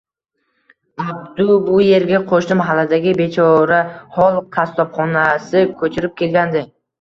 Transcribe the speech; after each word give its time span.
Abdu 1.03 1.57
bu 1.67 1.75
erga 1.97 2.21
qo`shni 2.31 2.57
mahalladagi 2.61 3.13
bechorahol 3.19 4.41
qassobxonasi 4.57 5.63
ko`chirib 5.85 6.19
kelgandi 6.25 6.65